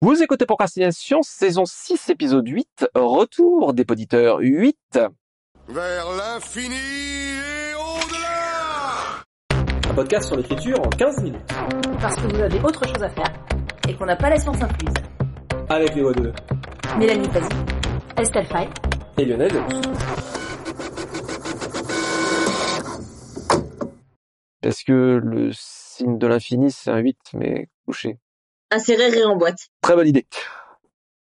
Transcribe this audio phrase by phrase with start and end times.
[0.00, 4.76] Vous écoutez Procrastination, saison 6, épisode 8, retour des poditeurs 8.
[5.66, 9.24] Vers l'infini et au-delà
[9.90, 11.52] Un podcast sur l'écriture en 15 minutes.
[12.00, 13.32] Parce que vous avez autre chose à faire
[13.88, 14.94] et qu'on n'a pas la science incluse.
[15.68, 16.32] Avec les voix de
[16.96, 17.48] Mélanie Pazzi,
[18.16, 18.68] Estelle Fay,
[19.18, 19.50] et Lionel.
[24.62, 28.18] Parce que le signe de l'infini, c'est un 8, mais couché?
[28.70, 29.68] Insérer rire en boîte.
[29.80, 30.26] Très bonne idée.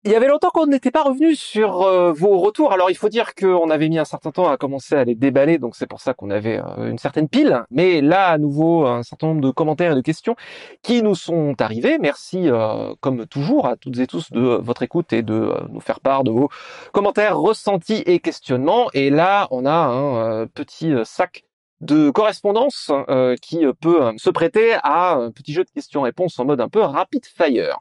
[0.05, 2.71] Il y avait longtemps qu'on n'était pas revenu sur euh, vos retours.
[2.71, 5.57] Alors il faut dire qu'on avait mis un certain temps à commencer à les déballer,
[5.57, 7.63] donc c'est pour ça qu'on avait euh, une certaine pile.
[7.69, 10.37] Mais là, à nouveau, un certain nombre de commentaires et de questions
[10.83, 11.97] qui nous sont arrivés.
[11.99, 15.99] Merci, euh, comme toujours, à toutes et tous de votre écoute et de nous faire
[15.99, 16.49] part de vos
[16.93, 18.87] commentaires, ressentis et questionnements.
[18.93, 21.43] Et là, on a un petit sac
[21.81, 26.45] de correspondance euh, qui peut euh, se prêter à un petit jeu de questions-réponses en
[26.45, 27.79] mode un peu rapid fire.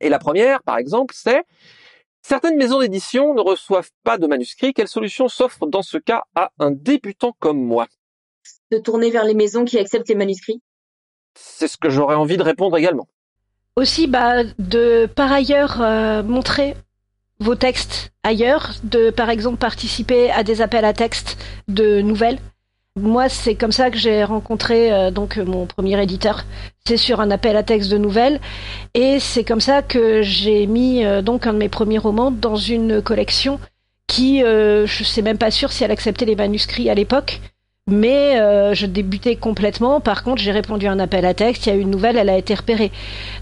[0.00, 1.42] Et la première, par exemple, c'est
[2.22, 4.72] certaines maisons d'édition ne reçoivent pas de manuscrits.
[4.72, 7.86] Quelle solution s'offre dans ce cas à un débutant comme moi?
[8.70, 10.62] De tourner vers les maisons qui acceptent les manuscrits.
[11.34, 13.08] C'est ce que j'aurais envie de répondre également.
[13.76, 16.76] Aussi, bah, de par ailleurs euh, montrer
[17.40, 22.38] vos textes ailleurs, de par exemple participer à des appels à textes de nouvelles
[22.96, 26.44] moi, c'est comme ça que j'ai rencontré euh, donc mon premier éditeur.
[26.84, 28.40] C'est sur un appel à texte de nouvelles,
[28.94, 32.56] et c'est comme ça que j'ai mis euh, donc un de mes premiers romans dans
[32.56, 33.60] une collection
[34.08, 37.40] qui, euh, je sais même pas sûr si elle acceptait les manuscrits à l'époque,
[37.86, 38.36] mais
[38.74, 40.00] je débutais complètement.
[40.00, 41.66] Par contre, j'ai répondu à un appel à texte.
[41.66, 42.92] Il y a eu une nouvelle, elle a été repérée.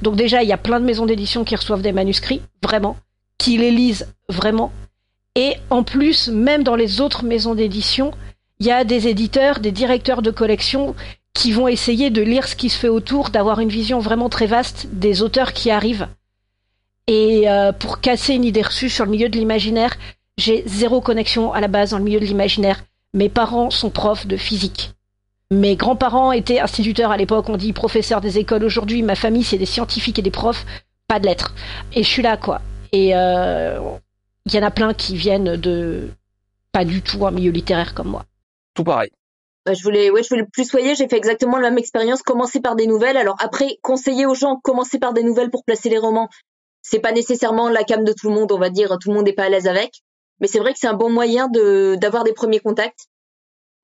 [0.00, 2.96] Donc déjà, il y a plein de maisons d'édition qui reçoivent des manuscrits, vraiment,
[3.36, 4.72] qui les lisent vraiment,
[5.34, 8.12] et en plus, même dans les autres maisons d'édition
[8.60, 10.94] il y a des éditeurs, des directeurs de collection
[11.32, 14.46] qui vont essayer de lire ce qui se fait autour, d'avoir une vision vraiment très
[14.46, 16.08] vaste des auteurs qui arrivent.
[17.06, 19.96] Et euh, pour casser une idée reçue sur le milieu de l'imaginaire,
[20.36, 22.82] j'ai zéro connexion à la base dans le milieu de l'imaginaire.
[23.14, 24.92] Mes parents sont profs de physique.
[25.50, 29.02] Mes grands-parents étaient instituteurs à l'époque, on dit professeurs des écoles aujourd'hui.
[29.02, 30.66] Ma famille, c'est des scientifiques et des profs,
[31.06, 31.54] pas de lettres.
[31.94, 32.60] Et je suis là, quoi.
[32.92, 33.78] Et euh,
[34.44, 36.10] il y en a plein qui viennent de
[36.72, 38.24] pas du tout un milieu littéraire comme moi
[38.84, 39.11] pareil.
[39.66, 40.11] Bah, je voulais,
[40.53, 40.94] plus soyer.
[40.94, 42.22] J'ai fait exactement la même expérience.
[42.22, 43.16] Commencer par des nouvelles.
[43.16, 46.28] Alors après, conseiller aux gens, commencer par des nouvelles pour placer les romans.
[46.83, 48.97] C'est pas nécessairement la cam de tout le monde, on va dire.
[48.99, 49.93] Tout le monde n'est pas à l'aise avec.
[50.41, 53.09] Mais c'est vrai que c'est un bon moyen d'avoir des premiers contacts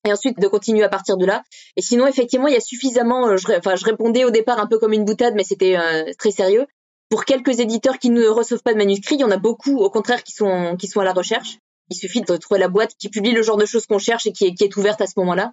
[0.06, 1.42] et ensuite de continuer à partir de là.
[1.76, 3.28] Et sinon, effectivement, il y a suffisamment.
[3.28, 6.30] Euh, enfin, je répondais au départ un peu comme une boutade, mais c'était euh, très
[6.30, 6.66] sérieux.
[7.10, 9.90] Pour quelques éditeurs qui ne reçoivent pas de manuscrits, il y en a beaucoup, au
[9.90, 11.58] contraire, qui sont à la recherche.
[11.90, 14.32] Il suffit de trouver la boîte qui publie le genre de choses qu'on cherche et
[14.32, 15.52] qui est, ouverte à ce moment-là.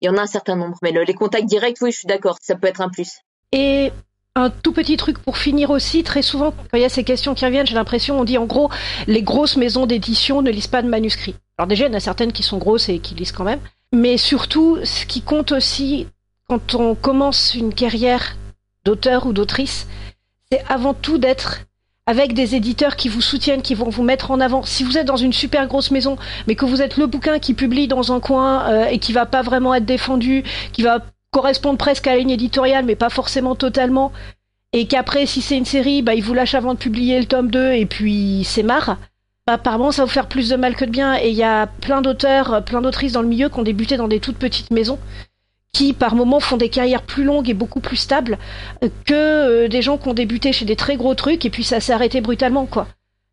[0.00, 0.78] Il y en a un certain nombre.
[0.82, 3.20] Mais les contacts directs, oui, je suis d'accord, ça peut être un plus.
[3.52, 3.92] Et
[4.34, 7.34] un tout petit truc pour finir aussi, très souvent, quand il y a ces questions
[7.34, 8.70] qui reviennent, j'ai l'impression, on dit en gros,
[9.06, 11.36] les grosses maisons d'édition ne lisent pas de manuscrits.
[11.58, 13.60] Alors déjà, il y en a certaines qui sont grosses et qui lisent quand même.
[13.92, 16.06] Mais surtout, ce qui compte aussi
[16.48, 18.36] quand on commence une carrière
[18.84, 19.86] d'auteur ou d'autrice,
[20.50, 21.60] c'est avant tout d'être
[22.12, 24.62] avec des éditeurs qui vous soutiennent, qui vont vous mettre en avant.
[24.64, 27.54] Si vous êtes dans une super grosse maison, mais que vous êtes le bouquin qui
[27.54, 31.78] publie dans un coin euh, et qui va pas vraiment être défendu, qui va correspondre
[31.78, 34.12] presque à la ligne éditoriale, mais pas forcément totalement,
[34.74, 37.50] et qu'après, si c'est une série, bah, ils vous lâchent avant de publier le tome
[37.50, 38.98] 2 et puis c'est marre.
[39.46, 41.16] Bah, apparemment, ça va vous faire plus de mal que de bien.
[41.16, 44.08] Et il y a plein d'auteurs, plein d'autrices dans le milieu qui ont débuté dans
[44.08, 44.98] des toutes petites maisons
[45.72, 48.38] qui par moments font des carrières plus longues et beaucoup plus stables
[48.84, 51.64] euh, que euh, des gens qui ont débuté chez des très gros trucs et puis
[51.64, 52.86] ça s'est arrêté brutalement quoi.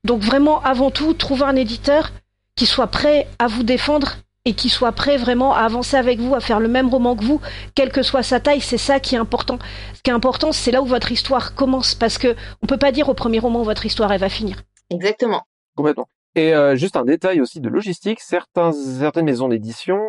[0.05, 2.11] Donc vraiment avant tout trouver un éditeur
[2.55, 6.33] qui soit prêt à vous défendre et qui soit prêt vraiment à avancer avec vous,
[6.33, 7.41] à faire le même roman que vous,
[7.75, 9.59] quelle que soit sa taille, c'est ça qui est important.
[9.93, 12.91] Ce qui est important, c'est là où votre histoire commence, parce que on peut pas
[12.91, 14.63] dire au premier roman votre histoire elle va finir.
[14.89, 15.43] Exactement.
[15.75, 16.07] Complètement.
[16.35, 19.99] Et euh, juste un détail aussi de logistique, certains, certaines maisons d'édition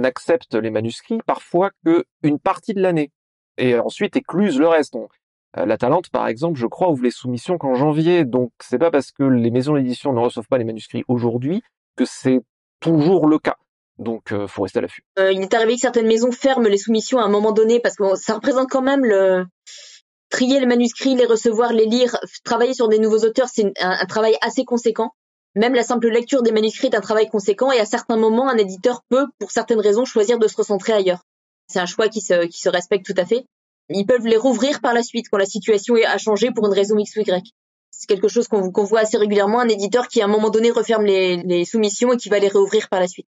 [0.00, 3.10] n'accepte les manuscrits parfois que une partie de l'année
[3.58, 4.96] et ensuite écluse le reste.
[5.56, 8.24] Euh, la Talente, par exemple, je crois, ouvre les soumissions qu'en janvier.
[8.24, 11.62] Donc, c'est pas parce que les maisons d'édition ne reçoivent pas les manuscrits aujourd'hui
[11.96, 12.40] que c'est
[12.80, 13.56] toujours le cas.
[13.98, 15.02] Donc, euh, faut rester à l'affût.
[15.18, 17.96] Euh, il est arrivé que certaines maisons ferment les soumissions à un moment donné parce
[17.96, 19.44] que ça représente quand même le
[20.30, 24.36] trier les manuscrits, les recevoir, les lire, travailler sur des nouveaux auteurs, c'est un, travail
[24.40, 25.10] assez conséquent.
[25.56, 28.56] Même la simple lecture des manuscrits est un travail conséquent et à certains moments, un
[28.56, 31.24] éditeur peut, pour certaines raisons, choisir de se recentrer ailleurs.
[31.66, 33.44] C'est un choix qui se, qui se respecte tout à fait.
[33.88, 36.96] Ils peuvent les rouvrir par la suite quand la situation a changé pour une raison
[36.96, 37.52] X ou Y.
[37.90, 41.04] C'est quelque chose qu'on voit assez régulièrement, un éditeur qui à un moment donné referme
[41.04, 43.26] les, les soumissions et qui va les réouvrir par la suite.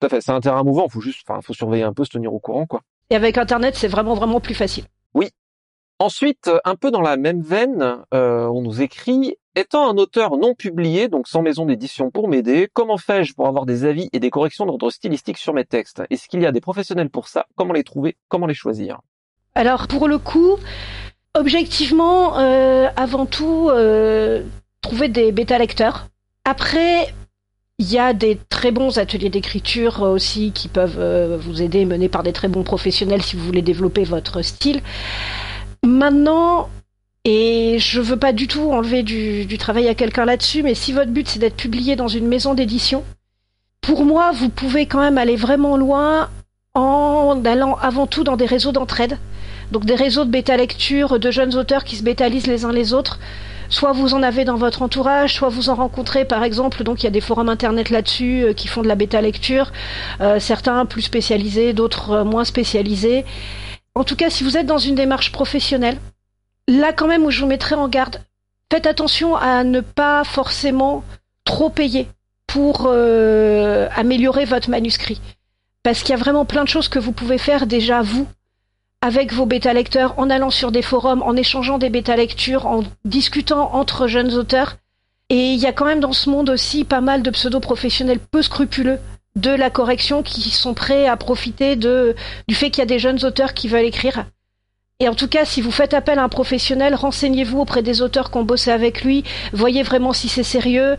[0.00, 2.10] Tout à fait, c'est un terrain mouvant, faut juste, enfin, faut surveiller un peu, se
[2.10, 2.82] tenir au courant, quoi.
[3.10, 4.84] Et avec Internet, c'est vraiment, vraiment plus facile.
[5.12, 5.30] Oui.
[5.98, 10.54] Ensuite, un peu dans la même veine, euh, on nous écrit Étant un auteur non
[10.54, 14.28] publié, donc sans maison d'édition pour m'aider, comment fais-je pour avoir des avis et des
[14.28, 16.02] corrections d'ordre stylistique sur mes textes?
[16.10, 17.46] Est-ce qu'il y a des professionnels pour ça?
[17.54, 18.16] Comment les trouver?
[18.28, 19.00] Comment les choisir?
[19.54, 20.56] Alors pour le coup,
[21.34, 24.42] objectivement, euh, avant tout, euh,
[24.80, 26.08] trouver des bêta lecteurs.
[26.44, 27.14] Après,
[27.78, 32.08] il y a des très bons ateliers d'écriture aussi qui peuvent euh, vous aider, menés
[32.08, 34.80] par des très bons professionnels si vous voulez développer votre style.
[35.84, 36.68] Maintenant,
[37.24, 41.10] et je veux pas du tout enlever du, travail à quelqu'un là-dessus, mais si votre
[41.10, 43.02] but c'est d'être publié dans une maison d'édition,
[43.80, 46.28] pour moi, vous pouvez quand même aller vraiment loin
[46.74, 49.18] en allant avant tout dans des réseaux d'entraide.
[49.72, 52.92] Donc des réseaux de bêta lecture de jeunes auteurs qui se bétalisent les uns les
[52.92, 53.18] autres.
[53.70, 56.84] Soit vous en avez dans votre entourage, soit vous en rencontrez par exemple.
[56.84, 59.72] Donc il y a des forums internet là-dessus euh, qui font de la bêta lecture,
[60.20, 63.24] euh, certains plus spécialisés, d'autres euh, moins spécialisés.
[63.94, 65.98] En tout cas, si vous êtes dans une démarche professionnelle,
[66.68, 68.20] là quand même où je vous mettrai en garde,
[68.70, 71.04] faites attention à ne pas forcément
[71.44, 72.08] trop payer
[72.46, 75.20] pour euh, améliorer votre manuscrit.
[75.82, 78.26] Parce qu'il y a vraiment plein de choses que vous pouvez faire déjà vous,
[79.00, 82.84] avec vos bêta lecteurs, en allant sur des forums, en échangeant des bêta lectures, en
[83.04, 84.76] discutant entre jeunes auteurs.
[85.28, 88.40] Et il y a quand même dans ce monde aussi pas mal de pseudo-professionnels peu
[88.40, 88.98] scrupuleux
[89.36, 93.24] de la correction qui sont prêts à profiter du fait qu'il y a des jeunes
[93.24, 94.24] auteurs qui veulent écrire.
[95.00, 98.30] Et en tout cas, si vous faites appel à un professionnel, renseignez-vous auprès des auteurs
[98.30, 100.96] qui ont bossé avec lui, voyez vraiment si c'est sérieux.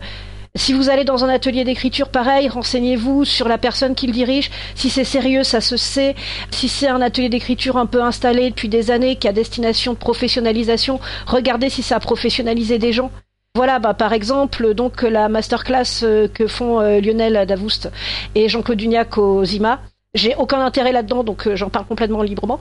[0.54, 4.50] Si vous allez dans un atelier d'écriture, pareil, renseignez-vous sur la personne qui le dirige.
[4.74, 6.14] Si c'est sérieux, ça se sait.
[6.50, 9.98] Si c'est un atelier d'écriture un peu installé depuis des années, qui a destination de
[9.98, 13.10] professionnalisation, regardez si ça a professionnalisé des gens.
[13.54, 17.90] Voilà, bah, par exemple, donc la masterclass euh, que font euh, Lionel Davoust
[18.34, 19.80] et Jean-Claude Duniac au ZIMA.
[20.16, 22.58] J'ai aucun intérêt là-dedans, donc euh, j'en parle complètement librement.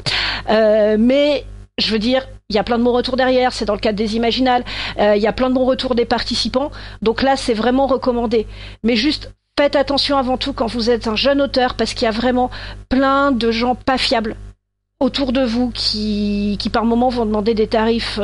[0.49, 1.45] Euh, mais
[1.77, 3.97] je veux dire, il y a plein de bons retours derrière, c'est dans le cadre
[3.97, 4.63] des Imaginales,
[4.99, 6.69] euh, il y a plein de bons retours des participants,
[7.01, 8.45] donc là c'est vraiment recommandé.
[8.83, 12.09] Mais juste faites attention avant tout quand vous êtes un jeune auteur, parce qu'il y
[12.09, 12.51] a vraiment
[12.89, 14.35] plein de gens pas fiables
[14.99, 18.19] autour de vous qui, qui par moments vont demander des tarifs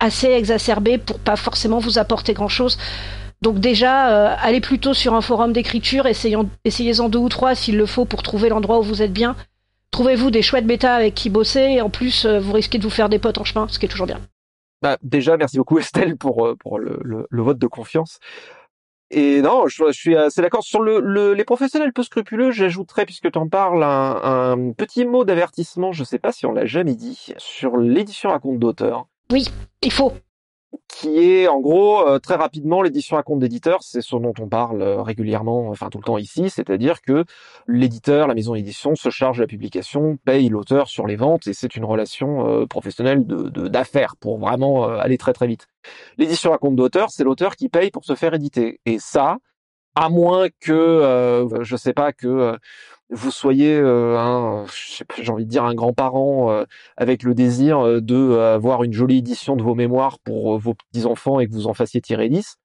[0.00, 2.76] assez exacerbés pour pas forcément vous apporter grand-chose.
[3.42, 7.86] Donc déjà, euh, allez plutôt sur un forum d'écriture, essayez-en deux ou trois s'il le
[7.86, 9.36] faut pour trouver l'endroit où vous êtes bien.
[9.90, 12.90] Trouvez-vous des chouettes bêta avec qui bosser, et en plus, euh, vous risquez de vous
[12.90, 14.20] faire des potes en chemin, ce qui est toujours bien.
[14.82, 18.18] Bah, déjà, merci beaucoup Estelle pour, euh, pour le, le, le vote de confiance.
[19.10, 20.62] Et non, je, je suis assez d'accord.
[20.62, 24.20] Sur le, le- les professionnels peu scrupuleux, j'ajouterais, puisque tu en parles, un,
[24.52, 28.38] un petit mot d'avertissement, je sais pas si on l'a jamais dit, sur l'édition à
[28.38, 30.12] compte d'auteur, Il faut.
[30.88, 34.48] Qui est en gros, euh, très rapidement, l'édition à compte d'éditeur, c'est ce dont on
[34.48, 37.24] parle euh, régulièrement, enfin tout le temps ici, c'est-à-dire que
[37.66, 41.54] l'éditeur, la maison d'édition, se charge de la publication, paye l'auteur sur les ventes, et
[41.54, 45.68] c'est une relation euh, professionnelle de d'affaires pour vraiment euh, aller très très vite.
[46.18, 48.80] L'édition à compte d'auteur, c'est l'auteur qui paye pour se faire éditer.
[48.86, 49.38] Et ça,
[49.94, 52.56] à moins que, euh, je sais pas, que
[53.10, 54.66] vous soyez un, euh,
[55.08, 56.64] pas, j'ai envie de dire un grand-parent euh,
[56.96, 60.58] avec le désir euh, de euh, avoir une jolie édition de vos mémoires pour euh,
[60.58, 62.56] vos petits-enfants et que vous en fassiez tirer 10.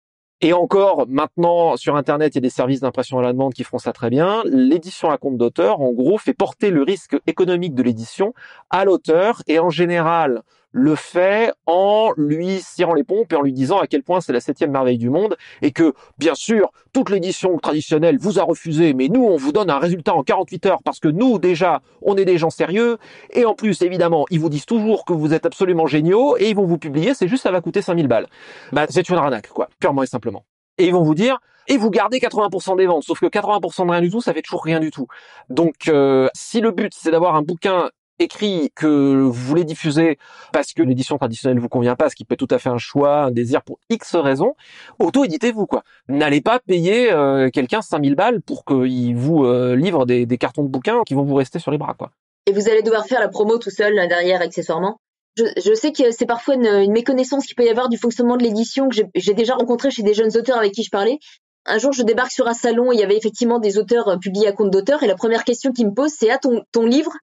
[0.41, 3.63] Et encore, maintenant, sur Internet, il y a des services d'impression à la demande qui
[3.63, 4.43] font ça très bien.
[4.45, 8.33] L'édition à compte d'auteur, en gros, fait porter le risque économique de l'édition
[8.69, 10.41] à l'auteur et en général
[10.73, 14.33] le fait en lui cirant les pompes et en lui disant à quel point c'est
[14.33, 18.93] la septième merveille du monde et que, bien sûr, toute l'édition traditionnelle vous a refusé,
[18.93, 22.17] mais nous, on vous donne un résultat en 48 heures parce que nous, déjà, on
[22.17, 22.97] est des gens sérieux
[23.31, 26.55] et en plus, évidemment, ils vous disent toujours que vous êtes absolument géniaux et ils
[26.55, 28.27] vont vous publier, c'est juste ça va coûter 5000 balles.
[28.71, 30.43] Bah, c'est une arnaque, quoi, purement et simplement.
[30.79, 33.91] Et ils vont vous dire, et vous gardez 80% des ventes, sauf que 80% de
[33.91, 35.07] rien du tout, ça fait toujours rien du tout.
[35.49, 37.89] Donc, euh, si le but, c'est d'avoir un bouquin
[38.19, 40.17] écrit que vous voulez diffuser
[40.51, 42.77] parce que l'édition traditionnelle vous convient pas, ce qui peut être tout à fait un
[42.77, 44.55] choix, un désir pour X raisons,
[44.99, 45.83] auto-éditez-vous, quoi.
[46.07, 50.69] N'allez pas payer euh, quelqu'un 5000 balles pour qu'il vous euh, livre des, cartons de
[50.69, 52.11] bouquins qui vont vous rester sur les bras, quoi.
[52.45, 54.99] Et vous allez devoir faire la promo tout seul derrière accessoirement.
[55.35, 58.87] Je, sais que c'est parfois une, méconnaissance qu'il peut y avoir du fonctionnement de l'édition
[58.89, 61.17] que j'ai- déjà rencontré chez des jeunes auteurs avec qui je parlais.
[61.65, 64.47] Un jour, je débarque sur un salon, il y avait effectivement des auteurs euh, publiés
[64.47, 67.13] à compte d'auteur, et la première question qu'ils me posent, c'est ah ton livre,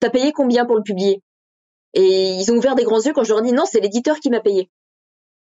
[0.00, 1.22] t'as payé combien pour le publier?
[1.94, 4.30] Et ils ont ouvert des grands yeux quand je leur dis non, c'est l'éditeur qui
[4.30, 4.70] m'a payé.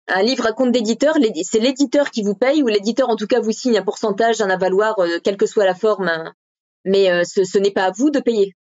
[0.08, 3.42] Un livre à compte d'éditeur, c'est l'éditeur qui vous paye ou l'éditeur en tout cas
[3.42, 6.08] vous signe un pourcentage, un avaloir, euh, quelle que soit la forme.
[6.08, 6.34] hein.
[6.86, 8.54] Mais euh, ce n'est pas à vous de payer.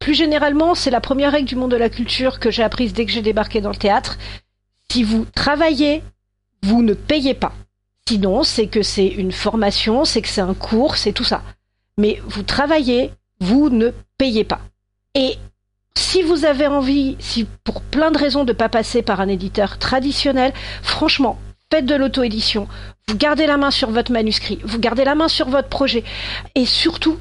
[0.00, 3.04] Plus généralement, c'est la première règle du monde de la culture que j'ai apprise dès
[3.04, 4.18] que j'ai débarqué dans le théâtre.
[4.90, 6.02] Si vous travaillez,
[6.62, 7.52] vous ne payez pas.
[8.08, 11.42] Sinon, c'est que c'est une formation, c'est que c'est un cours, c'est tout ça.
[11.98, 14.60] Mais vous travaillez, vous ne payez pas.
[15.18, 15.36] Et
[15.96, 19.76] si vous avez envie, si pour plein de raisons de pas passer par un éditeur
[19.78, 21.40] traditionnel, franchement,
[21.72, 22.68] faites de l'auto-édition.
[23.08, 26.04] Vous gardez la main sur votre manuscrit, vous gardez la main sur votre projet,
[26.54, 27.18] et surtout,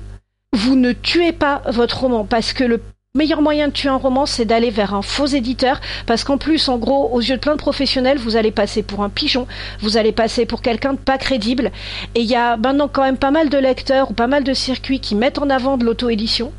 [0.53, 2.83] vous ne tuez pas votre roman parce que le
[3.15, 6.69] meilleur moyen de tuer un roman, c'est d'aller vers un faux éditeur, parce qu'en plus,
[6.69, 9.47] en gros, aux yeux de plein de professionnels, vous allez passer pour un pigeon,
[9.79, 11.71] vous allez passer pour quelqu'un de pas crédible,
[12.13, 14.53] et il y a maintenant quand même pas mal de lecteurs ou pas mal de
[14.53, 16.53] circuits qui mettent en avant de l'auto-édition.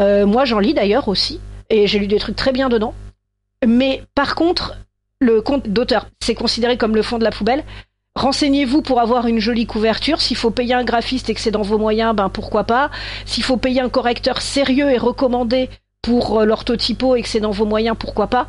[0.00, 2.94] Euh, moi, j'en lis d'ailleurs aussi, et j'ai lu des trucs très bien dedans.
[3.66, 4.76] Mais par contre,
[5.20, 7.64] le compte d'auteur, c'est considéré comme le fond de la poubelle.
[8.14, 10.20] Renseignez-vous pour avoir une jolie couverture.
[10.20, 12.90] S'il faut payer un graphiste et que c'est dans vos moyens, ben pourquoi pas.
[13.24, 15.70] S'il faut payer un correcteur sérieux et recommandé
[16.02, 18.48] pour euh, l'orthotypo et que c'est dans vos moyens, pourquoi pas.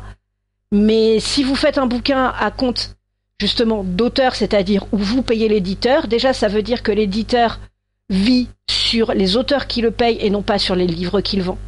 [0.72, 2.96] Mais si vous faites un bouquin à compte
[3.40, 7.60] justement d'auteur, c'est-à-dire où vous payez l'éditeur, déjà ça veut dire que l'éditeur
[8.10, 8.48] vit
[8.94, 11.58] sur les auteurs qui le payent et non pas sur les livres qu'il vend.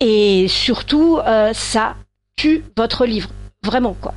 [0.00, 1.94] Et surtout, euh, ça
[2.36, 3.28] tue votre livre.
[3.62, 4.14] Vraiment, quoi.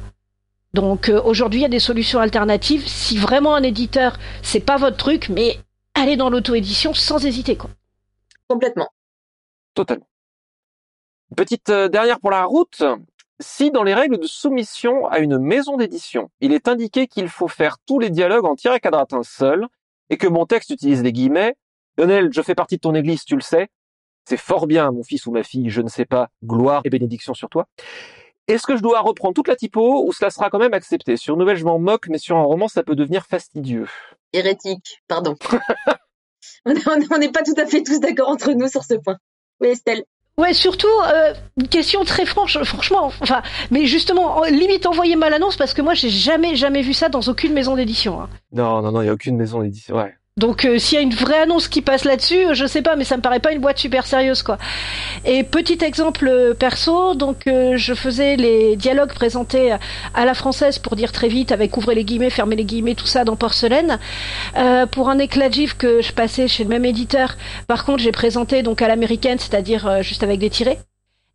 [0.74, 2.88] Donc euh, aujourd'hui, il y a des solutions alternatives.
[2.88, 5.60] Si vraiment un éditeur, c'est pas votre truc, mais
[5.94, 7.70] allez dans l'auto-édition sans hésiter, quoi.
[8.48, 8.88] Complètement.
[9.74, 10.08] Totalement.
[11.36, 12.82] Petite euh, dernière pour la route.
[13.42, 17.50] Si dans les règles de soumission à une maison d'édition, il est indiqué qu'il faut
[17.50, 19.68] faire tous les dialogues en tiré quadratin seul,
[20.10, 21.56] et que mon texte utilise les guillemets,
[21.98, 23.68] Lionel, je fais partie de ton église, tu le sais.
[24.26, 27.34] C'est fort bien, mon fils ou ma fille, je ne sais pas, gloire et bénédiction
[27.34, 27.68] sur toi.
[28.48, 31.18] Est-ce que je dois reprendre toute la typo ou cela sera quand même accepté?
[31.18, 33.88] Sur une nouvelle, je m'en moque, mais sur un roman, ça peut devenir fastidieux.
[34.34, 35.36] Hérétique, pardon.
[36.66, 39.18] on n'est pas tout à fait tous d'accord entre nous sur ce point.
[39.60, 40.04] Oui, Estelle.
[40.38, 45.74] Ouais, surtout euh, une question très franche, franchement, enfin, mais justement, limite envoyez-moi l'annonce parce
[45.74, 48.22] que moi j'ai jamais jamais vu ça dans aucune maison d'édition.
[48.22, 48.30] Hein.
[48.52, 49.96] Non, non, non, il y a aucune maison d'édition.
[49.96, 50.16] Ouais.
[50.38, 53.04] Donc euh, s'il y a une vraie annonce qui passe là-dessus, je sais pas, mais
[53.04, 54.60] ça me paraît pas une boîte super sérieuse quoi.
[55.26, 59.76] Et petit exemple euh, perso, donc euh, je faisais les dialogues présentés
[60.14, 63.08] à la française pour dire très vite avec ouvrez les guillemets, fermez les guillemets, tout
[63.08, 63.98] ça dans porcelaine.
[64.92, 67.36] pour un éclat de que je passais chez le même éditeur,
[67.68, 70.78] par contre j'ai présenté donc à l'américaine, c'est-à-dire juste avec des tirés.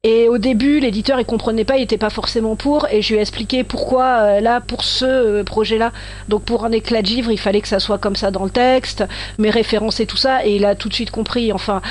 [0.04, 3.18] Et au début, l'éditeur il comprenait pas, il était pas forcément pour, et je lui
[3.18, 5.92] ai expliqué pourquoi euh, là pour ce euh, projet-là,
[6.28, 8.50] donc pour un éclat de givre, il fallait que ça soit comme ça dans le
[8.50, 9.04] texte,
[9.38, 11.52] mes références tout ça, et il a tout de suite compris.
[11.52, 11.82] Enfin,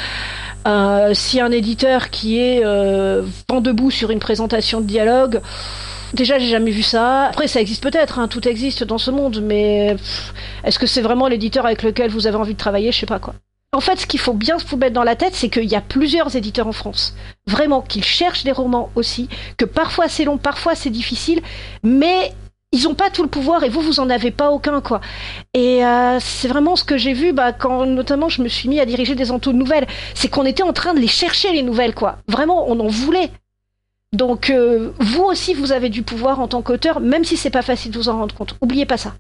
[0.68, 2.62] euh, si un éditeur qui est
[3.50, 5.40] vent debout sur une présentation de dialogue,
[6.14, 7.28] Déjà, j'ai jamais vu ça.
[7.28, 9.96] Après, ça existe peut-être, hein, tout existe dans ce monde, mais
[10.66, 12.92] est-ce que c'est vraiment l'éditeur avec lequel vous avez envie de travailler?
[12.92, 13.34] Je sais pas quoi.
[13.74, 15.82] En fait, ce qu'il faut bien se mettre dans la tête, c'est qu'il y a
[15.82, 17.16] plusieurs éditeurs en France.
[17.48, 21.42] Vraiment, qu'ils cherchent des romans aussi, que parfois c'est long, parfois c'est difficile,
[21.82, 22.34] mais
[22.74, 25.00] ils n'ont pas tout le pouvoir et vous, vous en avez pas aucun, quoi.
[25.54, 28.82] Et euh, c'est vraiment ce que j'ai vu, bah, quand notamment je me suis mis
[28.82, 31.64] à diriger des entos de nouvelles, c'est qu'on était en train de les chercher les
[31.64, 32.18] nouvelles, quoi.
[32.28, 33.32] Vraiment, on en voulait.
[34.12, 37.62] Donc euh, vous aussi, vous avez du pouvoir en tant qu'auteur, même si c'est pas
[37.62, 38.56] facile de vous en rendre compte.
[38.60, 39.14] Oubliez pas ça.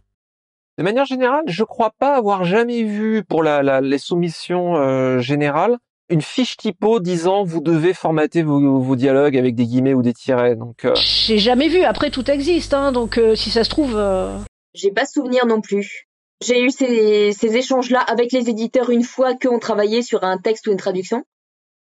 [0.78, 5.20] De manière générale, je crois pas avoir jamais vu pour la, la les soumissions euh,
[5.20, 5.78] générales
[6.12, 10.13] une fiche typo disant vous devez formater vos, vos, dialogues avec des guillemets ou des
[10.13, 10.56] tirets.
[10.56, 10.94] Donc euh...
[10.96, 11.84] j'ai jamais vu.
[11.84, 13.96] Après tout existe, hein, donc euh, si ça se trouve.
[13.96, 14.38] Euh,
[14.74, 16.08] j'ai pas souvenir non plus.
[16.44, 20.68] J'ai eu ces, ces échanges-là avec les éditeurs une fois qu'on travaillait sur un texte
[20.68, 21.24] ou une traduction,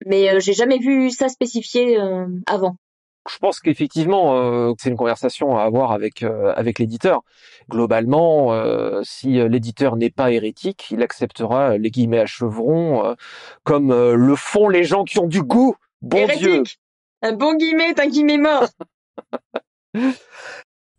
[0.07, 1.99] mais euh, j'ai jamais vu ça spécifié
[2.47, 2.77] avant
[3.29, 7.23] je pense qu'effectivement, euh, c'est une conversation à avoir avec euh, avec l'éditeur.
[7.71, 13.17] Globalement, euh, si l'éditeur n'est pas hérétique, il acceptera les guillemets à chevrons,
[13.65, 15.75] comme le font les gens qui ont du goût.
[16.03, 16.45] Bon hérétique.
[16.45, 16.63] Dieu.
[17.23, 18.69] Un bon guillemet est un guillemet mort.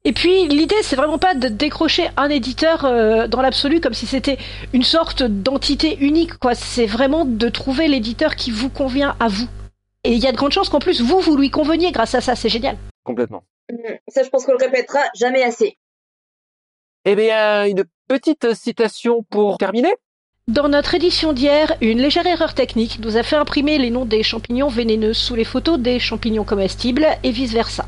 [0.07, 4.05] Et puis l'idée, c'est vraiment pas de décrocher un éditeur euh, dans l'absolu comme si
[4.05, 4.37] c'était
[4.71, 6.37] une sorte d'entité unique.
[6.37, 9.49] Quoi, c'est vraiment de trouver l'éditeur qui vous convient à vous.
[10.03, 12.21] Et il y a de grandes chances qu'en plus, vous, vous lui conveniez grâce à
[12.21, 12.35] ça.
[12.35, 12.77] C'est génial.
[13.03, 13.43] Complètement.
[14.07, 15.77] Ça, je pense qu'on le répétera jamais assez.
[17.05, 19.93] Eh bien, une petite citation pour terminer.
[20.47, 24.23] Dans notre édition d'hier, une légère erreur technique nous a fait imprimer les noms des
[24.23, 27.85] champignons vénéneux sous les photos des champignons comestibles et vice-versa.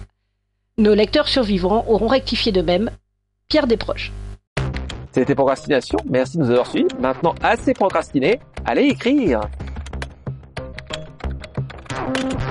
[0.78, 2.92] Nos lecteurs survivants auront rectifié de même.
[3.48, 4.12] Pierre Desproges.
[5.12, 6.00] C'était Procrastination.
[6.10, 6.88] Merci de nous avoir suivis.
[7.00, 8.40] Maintenant, assez procrastiné.
[8.66, 9.42] Allez écrire.
[12.16, 12.49] Thank you.